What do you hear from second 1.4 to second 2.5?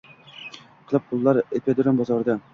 ippodrom bozorida